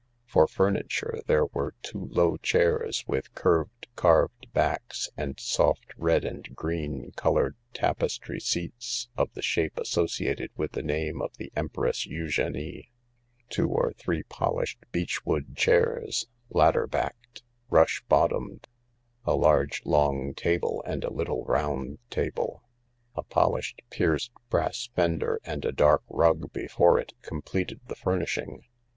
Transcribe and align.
For 0.25 0.47
furniture 0.47 1.21
there 1.27 1.45
were 1.45 1.75
two 1.83 2.07
low 2.09 2.37
chairs 2.37 3.05
with 3.07 3.31
curved 3.35 3.85
carved 3.95 4.47
backs 4.51 5.11
and 5.15 5.39
soft 5.39 5.93
red 5.95 6.25
and 6.25 6.55
green 6.55 7.11
coloured 7.15 7.55
tapestry 7.75 8.39
seats 8.39 9.09
of 9.15 9.31
the 9.33 9.43
shape 9.43 9.77
associated 9.77 10.49
with 10.57 10.71
the 10.71 10.81
name 10.81 11.21
of 11.21 11.37
the 11.37 11.51
Empress 11.55 12.07
Eugenie 12.07 12.89
■ 13.45 13.49
two 13.49 13.69
or 13.69 13.93
three 13.93 14.23
polished 14.23 14.79
beechwood 14.91 15.55
chairs, 15.55 16.25
ladder 16.49 16.87
backed' 16.87 17.43
rush 17.69 18.03
bottomed; 18.09 18.67
a 19.23 19.35
large 19.35 19.83
long 19.85 20.33
table 20.33 20.83
and 20.83 21.03
a 21.03 21.13
little 21.13 21.45
round 21.45 21.99
table! 22.09 22.63
A 23.13 23.21
polished 23.21 23.83
pierced 23.91 24.31
brass 24.49 24.89
fender 24.95 25.39
and 25.43 25.63
a 25.63 25.71
dark 25.71 26.01
rug 26.09 26.51
before 26.51 26.97
it 26.97 27.13
completed 27.21 27.81
the 27.85 27.95
furnishing. 27.95 28.63